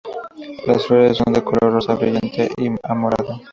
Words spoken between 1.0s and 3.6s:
son de color rosa brillante a morado.